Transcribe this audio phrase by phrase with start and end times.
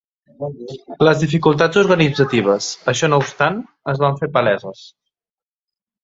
[1.07, 3.59] Les dificultats organitzatives, això no obstant,
[3.93, 4.81] es van fer paleses.